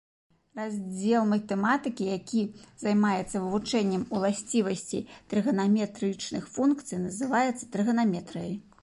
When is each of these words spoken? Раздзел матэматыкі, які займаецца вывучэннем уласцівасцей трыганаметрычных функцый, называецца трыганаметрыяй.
Раздзел 0.59 1.25
матэматыкі, 1.33 2.07
які 2.19 2.41
займаецца 2.85 3.43
вывучэннем 3.43 4.07
уласцівасцей 4.17 5.05
трыганаметрычных 5.35 6.43
функцый, 6.59 6.97
называецца 7.09 7.73
трыганаметрыяй. 7.77 8.55